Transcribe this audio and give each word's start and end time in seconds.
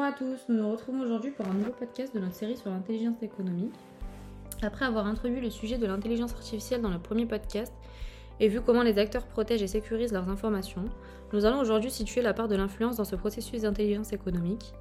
Bonjour 0.00 0.14
à 0.14 0.18
tous, 0.18 0.48
nous 0.48 0.56
nous 0.56 0.70
retrouvons 0.70 1.02
aujourd'hui 1.02 1.30
pour 1.30 1.46
un 1.46 1.52
nouveau 1.52 1.72
podcast 1.72 2.14
de 2.14 2.20
notre 2.20 2.34
série 2.34 2.56
sur 2.56 2.70
l'intelligence 2.70 3.22
économique. 3.22 3.74
Après 4.62 4.86
avoir 4.86 5.06
introduit 5.06 5.42
le 5.42 5.50
sujet 5.50 5.76
de 5.76 5.84
l'intelligence 5.84 6.32
artificielle 6.32 6.80
dans 6.80 6.88
le 6.88 6.98
premier 6.98 7.26
podcast 7.26 7.70
et 8.40 8.48
vu 8.48 8.62
comment 8.62 8.82
les 8.82 8.96
acteurs 8.96 9.26
protègent 9.26 9.60
et 9.60 9.66
sécurisent 9.66 10.14
leurs 10.14 10.30
informations, 10.30 10.86
nous 11.34 11.44
allons 11.44 11.60
aujourd'hui 11.60 11.90
situer 11.90 12.22
la 12.22 12.32
part 12.32 12.48
de 12.48 12.56
l'influence 12.56 12.96
dans 12.96 13.04
ce 13.04 13.14
processus 13.14 13.60
d'intelligence 13.60 14.14
économique. 14.14 14.72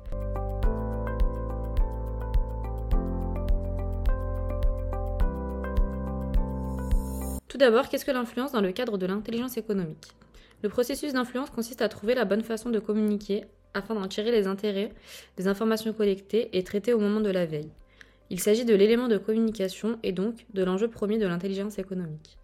Tout 7.49 7.57
d'abord, 7.57 7.89
qu'est-ce 7.89 8.05
que 8.05 8.11
l'influence 8.11 8.53
dans 8.53 8.61
le 8.61 8.71
cadre 8.71 8.97
de 8.97 9.05
l'intelligence 9.05 9.57
économique? 9.57 10.13
Le 10.63 10.69
processus 10.69 11.11
d'influence 11.11 11.49
consiste 11.49 11.81
à 11.81 11.89
trouver 11.89 12.15
la 12.15 12.23
bonne 12.23 12.43
façon 12.43 12.69
de 12.69 12.79
communiquer 12.79 13.43
afin 13.73 13.95
d'en 13.95 14.07
tirer 14.07 14.31
les 14.31 14.47
intérêts 14.47 14.91
des 15.37 15.47
informations 15.47 15.93
collectées 15.93 16.49
et 16.57 16.63
traitées 16.63 16.93
au 16.93 16.99
moment 16.99 17.21
de 17.21 17.29
la 17.29 17.45
veille. 17.45 17.71
Il 18.29 18.39
s'agit 18.39 18.65
de 18.65 18.75
l'élément 18.75 19.07
de 19.07 19.17
communication 19.17 19.97
et 20.03 20.11
donc 20.11 20.45
de 20.53 20.63
l'enjeu 20.63 20.87
premier 20.87 21.17
de 21.17 21.27
l'intelligence 21.27 21.79
économique. 21.79 22.37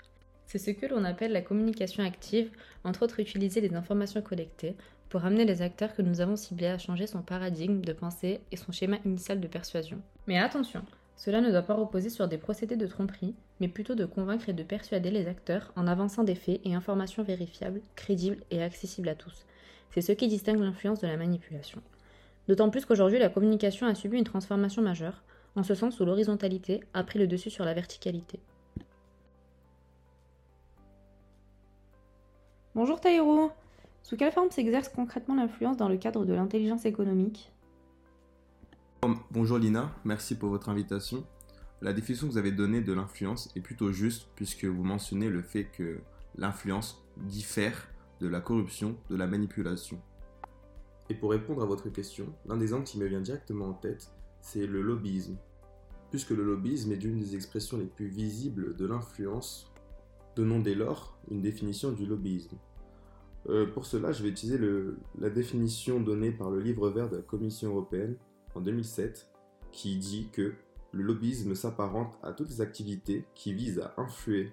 C'est 0.48 0.58
ce 0.58 0.72
que 0.72 0.86
l'on 0.86 1.04
appelle 1.04 1.32
la 1.32 1.42
communication 1.42 2.04
active, 2.04 2.50
entre 2.84 3.04
autres 3.04 3.20
utiliser 3.20 3.62
les 3.62 3.76
informations 3.76 4.22
collectées 4.22 4.76
pour 5.10 5.26
amener 5.26 5.46
les 5.46 5.62
acteurs 5.62 5.94
que 5.94 6.02
nous 6.02 6.22
avons 6.22 6.36
ciblés 6.36 6.68
à 6.68 6.78
changer 6.78 7.08
son 7.08 7.22
paradigme 7.22 7.82
de 7.82 7.94
pensée 7.94 8.42
et 8.52 8.58
son 8.58 8.72
schéma 8.72 8.98
initial 9.06 9.40
de 9.40 9.48
persuasion. 9.48 10.02
Mais 10.28 10.40
attention, 10.40 10.82
cela 11.18 11.42
ne 11.42 11.52
doit 11.52 11.62
pas 11.62 11.73
reposer 11.73 12.10
sur 12.10 12.28
des 12.28 12.38
procédés 12.38 12.76
de 12.76 12.88
tromperie, 12.88 13.36
mais 13.60 13.68
plutôt 13.68 13.96
de 13.96 14.06
convaincre 14.06 14.50
et 14.50 14.54
de 14.54 14.64
persuader 14.64 15.12
les 15.12 15.28
acteurs 15.28 15.72
en 15.76 15.88
avançant 15.88 16.23
des 16.23 16.36
faits 16.36 16.62
et 16.64 16.76
informations 16.76 17.23
vérifiables, 17.23 17.82
crédibles 17.96 18.44
et 18.52 18.62
accessibles 18.62 19.10
à 19.10 19.16
tous. 19.16 19.46
C'est 19.91 20.02
ce 20.02 20.12
qui 20.12 20.27
distingue 20.27 20.59
l'influence 20.59 20.99
de 20.99 21.07
la 21.07 21.17
manipulation. 21.17 21.81
D'autant 22.47 22.69
plus 22.69 22.86
qu'aujourd'hui 22.86 23.19
la 23.19 23.30
communication 23.30 23.88
a 23.88 23.95
subi 23.95 24.17
une 24.17 24.23
transformation 24.23 24.81
majeure, 24.81 25.23
en 25.55 25.64
ce 25.64 25.73
sens 25.73 26.00
où 26.00 26.05
l'horizontalité 26.05 26.81
a 26.94 27.03
pris 27.03 27.17
le 27.19 27.27
dessus 27.27 27.50
sur 27.50 27.66
la 27.66 27.73
verticalité. 27.73 28.39
Bonjour 32.75 33.00
Taïro 33.00 33.52
Sous 34.03 34.17
quelle 34.17 34.33
forme 34.33 34.52
s'exerce 34.52 34.89
concrètement 34.89 35.36
l'influence 35.36 35.77
dans 35.77 35.88
le 35.88 35.97
cadre 35.97 36.25
de 36.25 36.33
l'intelligence 36.33 36.86
économique? 36.86 37.52
Bonjour 39.31 39.58
Lina, 39.58 39.92
merci 40.03 40.36
pour 40.36 40.49
votre 40.49 40.70
invitation. 40.70 41.23
La 41.81 41.94
définition 41.94 42.27
que 42.27 42.31
vous 42.33 42.38
avez 42.38 42.52
donnée 42.52 42.81
de 42.81 42.92
l'influence 42.92 43.49
est 43.55 43.61
plutôt 43.61 43.92
juste 43.92 44.27
puisque 44.36 44.66
vous 44.66 44.83
mentionnez 44.83 45.30
le 45.30 45.42
fait 45.42 45.66
que 45.66 45.99
l'influence 46.38 47.03
diffère 47.17 47.88
de 48.21 48.27
la 48.27 48.41
corruption, 48.41 48.95
de 49.09 49.16
la 49.16 49.27
manipulation. 49.27 49.99
Et 51.09 51.13
pour 51.13 51.31
répondre 51.31 51.61
à 51.61 51.66
votre 51.66 51.89
question, 51.89 52.33
l'un 52.47 52.58
des 52.58 52.73
angles 52.73 52.85
qui 52.85 52.97
me 52.97 53.05
vient 53.05 53.21
directement 53.21 53.69
en 53.69 53.73
tête, 53.73 54.11
c'est 54.41 54.66
le 54.66 54.81
lobbyisme. 54.81 55.38
Puisque 56.09 56.31
le 56.31 56.43
lobbyisme 56.43 56.91
est 56.91 56.97
l'une 56.97 57.19
des 57.19 57.36
expressions 57.36 57.77
les 57.77 57.86
plus 57.86 58.08
visibles 58.08 58.75
de 58.75 58.86
l'influence, 58.86 59.71
donnons 60.36 60.59
dès 60.59 60.75
lors 60.75 61.17
une 61.30 61.41
définition 61.41 61.91
du 61.91 62.05
lobbyisme. 62.05 62.58
Euh, 63.49 63.67
pour 63.67 63.86
cela, 63.86 64.11
je 64.11 64.23
vais 64.23 64.30
utiliser 64.30 64.59
la 65.19 65.30
définition 65.30 65.99
donnée 65.99 66.31
par 66.31 66.49
le 66.49 66.59
livre 66.59 66.89
vert 66.89 67.09
de 67.09 67.17
la 67.17 67.21
Commission 67.21 67.69
européenne 67.69 68.16
en 68.55 68.61
2007, 68.61 69.30
qui 69.71 69.97
dit 69.97 70.30
que 70.31 70.53
le 70.91 71.03
lobbyisme 71.03 71.53
s'apparente 71.53 72.17
à 72.23 72.31
toutes 72.31 72.49
les 72.49 72.61
activités 72.61 73.25
qui 73.36 73.53
visent 73.53 73.80
à 73.80 73.93
influer 73.97 74.52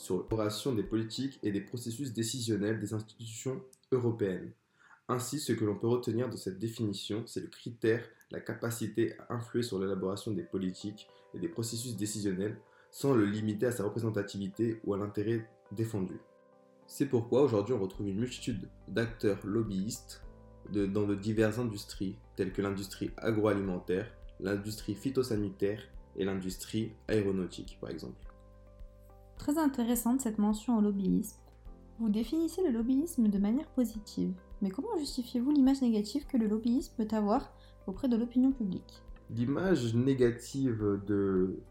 sur 0.00 0.26
l'oration 0.30 0.72
des 0.72 0.82
politiques 0.82 1.38
et 1.42 1.52
des 1.52 1.60
processus 1.60 2.14
décisionnels 2.14 2.80
des 2.80 2.94
institutions 2.94 3.60
européennes. 3.92 4.50
Ainsi, 5.08 5.38
ce 5.38 5.52
que 5.52 5.64
l'on 5.66 5.76
peut 5.76 5.88
retenir 5.88 6.30
de 6.30 6.38
cette 6.38 6.58
définition, 6.58 7.22
c'est 7.26 7.42
le 7.42 7.48
critère, 7.48 8.02
la 8.30 8.40
capacité 8.40 9.14
à 9.18 9.34
influer 9.34 9.62
sur 9.62 9.78
l'élaboration 9.78 10.32
des 10.32 10.42
politiques 10.42 11.06
et 11.34 11.38
des 11.38 11.50
processus 11.50 11.96
décisionnels 11.96 12.56
sans 12.90 13.12
le 13.12 13.26
limiter 13.26 13.66
à 13.66 13.72
sa 13.72 13.84
représentativité 13.84 14.80
ou 14.84 14.94
à 14.94 14.96
l'intérêt 14.96 15.46
défendu. 15.70 16.18
C'est 16.86 17.06
pourquoi 17.06 17.42
aujourd'hui 17.42 17.74
on 17.74 17.82
retrouve 17.82 18.08
une 18.08 18.20
multitude 18.20 18.70
d'acteurs 18.88 19.44
lobbyistes 19.44 20.22
dans 20.72 21.06
de 21.06 21.14
diverses 21.14 21.58
industries, 21.58 22.16
telles 22.36 22.54
que 22.54 22.62
l'industrie 22.62 23.10
agroalimentaire, 23.18 24.10
l'industrie 24.40 24.94
phytosanitaire 24.94 25.82
et 26.16 26.24
l'industrie 26.24 26.92
aéronautique 27.06 27.76
par 27.82 27.90
exemple. 27.90 28.29
Très 29.40 29.56
intéressante 29.56 30.20
cette 30.20 30.36
mention 30.36 30.76
au 30.76 30.82
lobbyisme. 30.82 31.38
Vous 31.98 32.10
définissez 32.10 32.62
le 32.62 32.72
lobbyisme 32.72 33.28
de 33.28 33.38
manière 33.38 33.68
positive, 33.68 34.34
mais 34.60 34.68
comment 34.68 34.98
justifiez-vous 34.98 35.50
l'image 35.50 35.80
négative 35.80 36.26
que 36.26 36.36
le 36.36 36.46
lobbyisme 36.46 36.92
peut 36.98 37.16
avoir 37.16 37.50
auprès 37.86 38.06
de 38.06 38.18
l'opinion 38.18 38.52
publique? 38.52 39.02
L'image 39.34 39.94
négative 39.94 41.00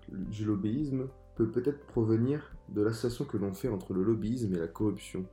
du 0.09 0.45
lobbyisme 0.45 1.09
peut 1.35 1.51
peut-être 1.51 1.85
provenir 1.85 2.55
de 2.69 2.81
l'association 2.81 3.25
que 3.25 3.37
l'on 3.37 3.53
fait 3.53 3.69
entre 3.69 3.93
le 3.93 4.01
lobbyisme 4.01 4.55
et 4.55 4.59
la 4.59 4.67
corruption. 4.67 5.27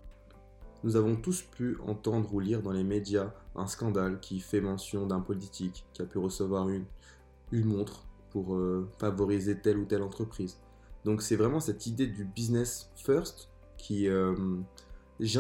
Nous 0.85 0.97
avons 0.97 1.17
tous 1.17 1.41
pu 1.41 1.79
entendre 1.87 2.35
ou 2.35 2.41
lire 2.41 2.61
dans 2.61 2.73
les 2.73 2.85
médias 2.85 3.33
un 3.55 3.67
scandale 3.67 4.21
qui 4.21 4.41
fait 4.41 4.61
mention 4.61 5.07
d'un 5.07 5.21
politique 5.21 5.87
qui 5.95 6.03
a 6.03 6.05
pu 6.05 6.19
recevoir 6.19 6.69
une, 6.69 6.85
une 7.51 7.65
montre 7.65 8.05
pour 8.29 8.57
euh, 8.57 8.87
favoriser 8.99 9.59
telle 9.59 9.79
ou 9.79 9.87
telle 9.87 10.03
entreprise. 10.03 10.59
Donc 11.07 11.23
c'est 11.23 11.37
vraiment 11.37 11.61
cette 11.61 11.87
idée 11.87 12.09
du 12.09 12.25
business 12.25 12.91
first 12.97 13.49
qui 13.79 14.09
euh, 14.09 14.35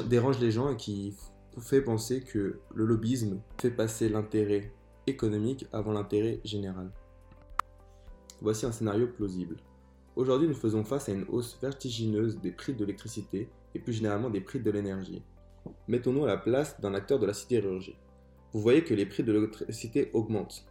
dérange 0.06 0.38
les 0.38 0.53
gens 0.53 0.71
et 0.71 0.77
qui 0.77 1.12
fait 1.59 1.82
penser 1.82 2.21
que 2.21 2.60
le 2.72 2.87
lobbyisme 2.87 3.41
fait 3.60 3.72
passer 3.72 4.09
l'intérêt 4.09 4.72
économique 5.09 5.66
avant 5.72 5.93
l'intérêt 5.93 6.41
général. 6.44 6.93
Voici 8.41 8.65
un 8.65 8.71
scénario 8.71 9.09
plausible. 9.09 9.56
Aujourd'hui, 10.15 10.47
nous 10.47 10.55
faisons 10.55 10.84
face 10.84 11.09
à 11.09 11.12
une 11.12 11.25
hausse 11.28 11.59
vertigineuse 11.60 12.38
des 12.41 12.53
prix 12.53 12.72
de 12.72 12.84
l'électricité 12.84 13.49
et 13.75 13.81
plus 13.81 13.93
généralement 13.93 14.31
des 14.31 14.41
prix 14.41 14.60
de 14.60 14.71
l'énergie. 14.71 15.22
Mettons-nous 15.88 16.25
à 16.25 16.28
la 16.28 16.37
place 16.37 16.81
d'un 16.81 16.94
acteur 16.94 17.19
de 17.19 17.26
la 17.26 17.34
sidérurgie. 17.34 17.97
Vous 18.53 18.60
voyez 18.60 18.84
que 18.84 18.94
les 18.94 19.05
prix 19.05 19.25
de 19.25 19.32
l'électricité 19.32 20.10
augmentent. 20.12 20.65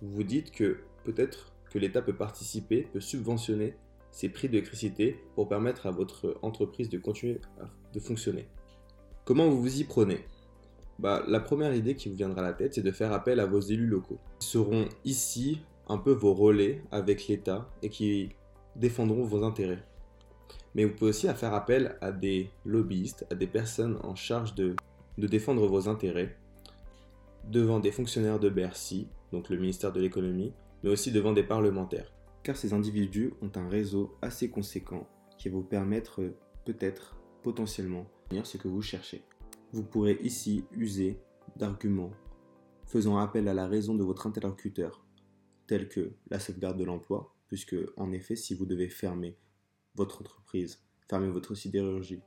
Vous 0.00 0.10
vous 0.10 0.24
dites 0.24 0.50
que 0.50 0.78
peut-être 1.04 1.52
que 1.70 1.78
l'État 1.78 2.02
peut 2.02 2.16
participer, 2.16 2.88
peut 2.92 3.00
subventionner 3.00 3.76
ces 4.12 4.28
prix 4.28 4.48
d'électricité 4.48 5.18
pour 5.34 5.48
permettre 5.48 5.86
à 5.86 5.90
votre 5.90 6.38
entreprise 6.42 6.88
de 6.88 6.98
continuer 6.98 7.40
de 7.92 7.98
fonctionner. 7.98 8.46
Comment 9.24 9.48
vous 9.48 9.60
vous 9.60 9.80
y 9.80 9.84
prenez? 9.84 10.20
Bah, 10.98 11.24
La 11.26 11.40
première 11.40 11.74
idée 11.74 11.96
qui 11.96 12.08
vous 12.08 12.14
viendra 12.14 12.42
à 12.42 12.44
la 12.44 12.52
tête, 12.52 12.74
c'est 12.74 12.82
de 12.82 12.92
faire 12.92 13.12
appel 13.12 13.40
à 13.40 13.46
vos 13.46 13.60
élus 13.60 13.86
locaux. 13.86 14.18
Ils 14.40 14.44
seront 14.44 14.88
ici 15.04 15.62
un 15.88 15.96
peu 15.96 16.12
vos 16.12 16.34
relais 16.34 16.82
avec 16.92 17.26
l'État 17.26 17.68
et 17.82 17.88
qui 17.88 18.30
défendront 18.76 19.24
vos 19.24 19.44
intérêts. 19.44 19.82
Mais 20.74 20.84
vous 20.84 20.94
pouvez 20.94 21.10
aussi 21.10 21.26
faire 21.28 21.54
appel 21.54 21.96
à 22.00 22.12
des 22.12 22.50
lobbyistes, 22.64 23.26
à 23.30 23.34
des 23.34 23.46
personnes 23.46 23.98
en 24.02 24.14
charge 24.14 24.54
de, 24.54 24.76
de 25.18 25.26
défendre 25.26 25.66
vos 25.66 25.88
intérêts 25.88 26.36
devant 27.48 27.80
des 27.80 27.90
fonctionnaires 27.90 28.38
de 28.38 28.48
Bercy, 28.48 29.08
donc 29.32 29.48
le 29.48 29.56
ministère 29.56 29.92
de 29.92 30.00
l'économie, 30.00 30.52
mais 30.82 30.90
aussi 30.90 31.10
devant 31.10 31.32
des 31.32 31.42
parlementaires 31.42 32.12
car 32.42 32.56
ces 32.56 32.72
individus 32.72 33.32
ont 33.40 33.50
un 33.54 33.68
réseau 33.68 34.16
assez 34.22 34.50
conséquent 34.50 35.06
qui 35.38 35.48
va 35.48 35.56
vous 35.56 35.64
permettre 35.64 36.22
peut-être 36.64 37.16
potentiellement 37.42 38.06
de 38.30 38.42
ce 38.44 38.56
que 38.56 38.68
vous 38.68 38.82
cherchez. 38.82 39.22
Vous 39.72 39.82
pourrez 39.82 40.18
ici 40.22 40.64
user 40.72 41.18
d'arguments 41.56 42.12
faisant 42.86 43.16
appel 43.18 43.48
à 43.48 43.54
la 43.54 43.66
raison 43.66 43.94
de 43.94 44.04
votre 44.04 44.26
interlocuteur, 44.26 45.04
tels 45.66 45.88
que 45.88 46.12
la 46.28 46.38
sauvegarde 46.38 46.78
de 46.78 46.84
l'emploi, 46.84 47.34
puisque 47.48 47.76
en 47.96 48.12
effet 48.12 48.36
si 48.36 48.54
vous 48.54 48.66
devez 48.66 48.88
fermer 48.88 49.36
votre 49.94 50.20
entreprise, 50.20 50.82
fermer 51.08 51.28
votre 51.28 51.54
sidérurgie, 51.54 52.22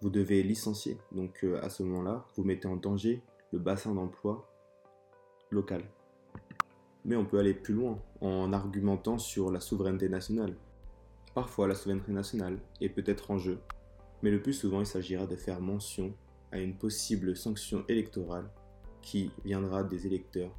vous 0.00 0.10
devez 0.10 0.42
licencier. 0.42 0.98
Donc 1.12 1.44
euh, 1.44 1.62
à 1.62 1.70
ce 1.70 1.82
moment-là, 1.82 2.26
vous 2.36 2.44
mettez 2.44 2.68
en 2.68 2.76
danger 2.76 3.22
le 3.52 3.58
bassin 3.58 3.94
d'emploi 3.94 4.50
local. 5.50 5.84
Mais 7.04 7.16
on 7.16 7.24
peut 7.24 7.38
aller 7.38 7.54
plus 7.54 7.74
loin 7.74 7.98
en 8.20 8.52
argumentant 8.52 9.18
sur 9.18 9.50
la 9.50 9.60
souveraineté 9.60 10.08
nationale. 10.08 10.54
Parfois 11.34 11.68
la 11.68 11.74
souveraineté 11.74 12.12
nationale 12.12 12.58
est 12.80 12.88
peut-être 12.88 13.30
en 13.30 13.38
jeu, 13.38 13.58
mais 14.22 14.30
le 14.30 14.40
plus 14.40 14.52
souvent 14.52 14.80
il 14.80 14.86
s'agira 14.86 15.26
de 15.26 15.36
faire 15.36 15.60
mention 15.60 16.14
à 16.52 16.58
une 16.58 16.74
possible 16.74 17.36
sanction 17.36 17.84
électorale 17.88 18.48
qui 19.02 19.30
viendra 19.44 19.82
des 19.82 20.06
électeurs 20.06 20.50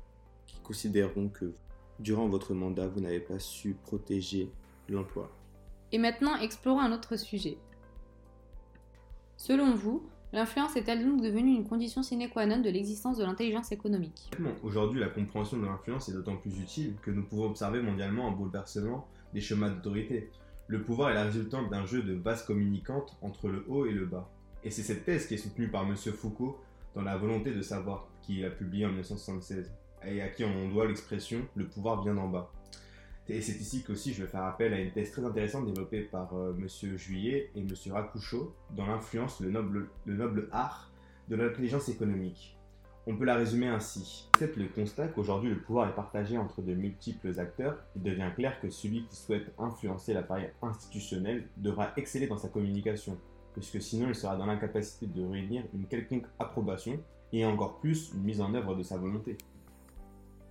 qui 0.45 0.59
considéreront 0.59 1.29
que 1.29 1.53
durant 1.99 2.27
votre 2.27 2.53
mandat 2.53 2.87
vous 2.87 2.99
n'avez 2.99 3.21
pas 3.21 3.39
su 3.39 3.73
protéger 3.73 4.51
l'emploi. 4.89 5.31
Et 5.91 5.97
maintenant 5.97 6.35
explorons 6.35 6.81
un 6.81 6.91
autre 6.91 7.15
sujet. 7.15 7.57
Selon 9.37 9.75
vous, 9.75 10.03
L'influence 10.35 10.75
est-elle 10.75 11.01
donc 11.01 11.21
devenue 11.21 11.55
une 11.55 11.65
condition 11.65 12.03
sine 12.03 12.29
qua 12.29 12.45
non 12.45 12.59
de 12.59 12.69
l'existence 12.69 13.17
de 13.17 13.23
l'intelligence 13.23 13.71
économique 13.71 14.29
Aujourd'hui, 14.63 14.99
la 14.99 15.07
compréhension 15.07 15.55
de 15.55 15.65
l'influence 15.65 16.09
est 16.09 16.11
d'autant 16.11 16.35
plus 16.35 16.59
utile 16.59 16.95
que 17.01 17.09
nous 17.09 17.23
pouvons 17.23 17.45
observer 17.45 17.81
mondialement 17.81 18.27
un 18.27 18.31
bouleversement 18.31 19.07
des 19.33 19.39
schémas 19.39 19.69
d'autorité. 19.69 20.29
Le 20.67 20.81
pouvoir 20.81 21.11
est 21.11 21.13
la 21.13 21.23
résultante 21.23 21.69
d'un 21.69 21.85
jeu 21.85 22.03
de 22.03 22.15
bases 22.15 22.43
communicantes 22.43 23.15
entre 23.21 23.47
le 23.47 23.63
haut 23.69 23.85
et 23.85 23.93
le 23.93 24.07
bas. 24.07 24.29
Et 24.65 24.71
c'est 24.71 24.83
cette 24.83 25.05
thèse 25.05 25.25
qui 25.25 25.35
est 25.35 25.37
soutenue 25.37 25.69
par 25.69 25.83
M. 25.83 25.95
Foucault 25.95 26.59
dans 26.95 27.03
La 27.03 27.15
volonté 27.15 27.53
de 27.53 27.61
savoir, 27.61 28.05
qu'il 28.21 28.43
a 28.43 28.49
publié 28.49 28.85
en 28.85 28.89
1976. 28.89 29.71
et 30.05 30.21
à 30.21 30.27
qui 30.27 30.43
on 30.43 30.67
doit 30.67 30.85
l'expression 30.85 31.47
le 31.55 31.65
pouvoir 31.65 32.03
vient 32.03 32.15
d'en 32.15 32.27
bas. 32.27 32.51
Et 33.27 33.41
c'est 33.41 33.59
ici 33.59 33.83
qu'aussi 33.83 34.13
je 34.13 34.23
vais 34.23 34.29
faire 34.29 34.43
appel 34.43 34.73
à 34.73 34.79
une 34.79 34.91
thèse 34.91 35.11
très 35.11 35.25
intéressante 35.25 35.65
développée 35.65 36.01
par. 36.01 36.33
Euh, 36.33 36.53
Monsieur 36.53 36.95
Juillet 36.97 37.49
et 37.55 37.61
Monsieur 37.61 37.93
Rakucho 37.93 38.53
dans 38.75 38.85
l'influence, 38.85 39.39
le 39.39 39.49
noble, 39.49 39.89
le 40.05 40.15
noble 40.15 40.47
art 40.51 40.91
de 41.27 41.35
l'intelligence 41.35 41.89
économique. 41.89 42.57
On 43.07 43.15
peut 43.15 43.25
la 43.25 43.35
résumer 43.35 43.67
ainsi. 43.67 44.29
Faites 44.37 44.55
le 44.55 44.67
constat 44.67 45.07
qu'aujourd'hui 45.09 45.49
le 45.49 45.59
pouvoir 45.59 45.89
est 45.89 45.95
partagé 45.95 46.37
entre 46.37 46.61
de 46.61 46.73
multiples 46.73 47.39
acteurs, 47.39 47.77
il 47.95 48.01
devient 48.01 48.29
clair 48.35 48.59
que 48.59 48.69
celui 48.69 49.05
qui 49.05 49.15
souhaite 49.15 49.53
influencer 49.59 50.13
l'appareil 50.13 50.49
institutionnel 50.61 51.47
devra 51.57 51.91
exceller 51.97 52.25
dans 52.25 52.37
sa 52.37 52.49
communication, 52.49 53.17
puisque 53.53 53.81
sinon 53.81 54.07
il 54.09 54.15
sera 54.15 54.35
dans 54.35 54.47
l'incapacité 54.47 55.05
de 55.05 55.23
réunir 55.23 55.63
une 55.73 55.85
quelconque 55.85 56.25
approbation 56.39 56.99
et 57.31 57.45
encore 57.45 57.79
plus 57.79 58.11
une 58.15 58.23
mise 58.23 58.41
en 58.41 58.53
œuvre 58.55 58.75
de 58.75 58.81
sa 58.81 58.97
volonté. 58.97 59.37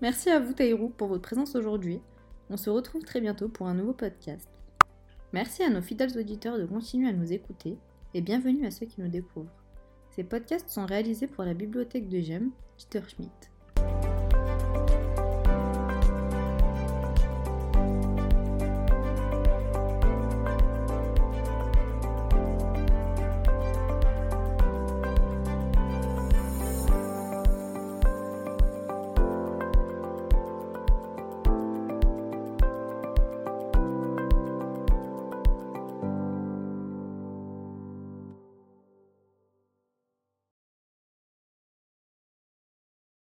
Merci 0.01 0.31
à 0.31 0.39
vous 0.39 0.53
Taïrou 0.53 0.91
pour 0.91 1.09
votre 1.09 1.23
présence 1.23 1.57
aujourd'hui. 1.57 2.01
On 2.51 2.57
se 2.57 2.69
retrouve 2.69 3.03
très 3.03 3.21
bientôt 3.21 3.49
pour 3.49 3.67
un 3.67 3.75
nouveau 3.75 3.95
podcast. 3.95 4.49
Merci 5.33 5.63
à 5.63 5.71
nos 5.71 5.81
fidèles 5.81 6.19
auditeurs 6.19 6.59
de 6.59 6.67
continuer 6.67 7.09
à 7.09 7.13
nous 7.13 7.33
écouter 7.33 7.79
et 8.13 8.21
bienvenue 8.21 8.67
à 8.67 8.71
ceux 8.71 8.87
qui 8.87 9.01
nous 9.01 9.09
découvrent. 9.09 9.51
Ces 10.11 10.25
podcasts 10.25 10.69
sont 10.69 10.87
réalisés 10.87 11.27
pour 11.27 11.45
la 11.45 11.55
bibliothèque 11.55 12.09
de 12.09 12.21
GEM, 12.21 12.51
Peter 12.77 13.01
Schmidt. 13.09 13.54